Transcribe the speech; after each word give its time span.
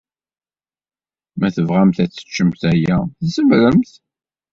Ma 1.39 1.47
tebɣamt 1.55 1.97
ad 2.03 2.11
teččemt 2.11 2.61
aya, 2.71 2.97
tzemremt. 3.23 3.91